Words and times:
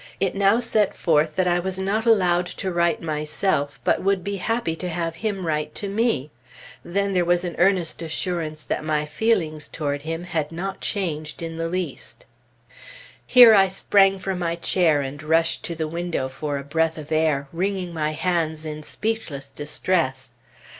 It 0.19 0.33
now 0.33 0.59
set 0.59 0.95
forth 0.97 1.35
that 1.35 1.47
I 1.47 1.59
was 1.59 1.77
not 1.77 2.07
allowed 2.07 2.47
to 2.47 2.71
write 2.71 3.03
myself, 3.03 3.79
but 3.83 4.01
would 4.01 4.23
be 4.23 4.37
happy 4.37 4.75
to 4.77 4.89
have 4.89 5.17
him 5.17 5.45
write 5.45 5.75
to 5.75 5.87
me; 5.87 6.31
then 6.83 7.13
there 7.13 7.23
was 7.23 7.45
an 7.45 7.53
earnest 7.59 8.01
assurance 8.01 8.63
that 8.63 8.83
my 8.83 9.05
feelings 9.05 9.67
toward 9.67 10.01
him 10.01 10.23
had 10.23 10.51
not 10.51 10.81
changed 10.81 11.43
in 11.43 11.57
the 11.57 11.69
least 11.69 12.25
Here 13.27 13.53
I 13.53 13.67
sprang 13.67 14.17
from 14.17 14.39
my 14.39 14.55
chair 14.55 15.01
and 15.01 15.21
rushed 15.21 15.63
to 15.65 15.75
the 15.75 15.87
window 15.87 16.29
for 16.29 16.57
a 16.57 16.63
breath 16.63 16.97
of 16.97 17.11
air, 17.11 17.47
wringing 17.53 17.93
my 17.93 18.13
hands 18.13 18.65
in 18.65 18.81
speechless 18.81 19.51
distress. 19.51 20.33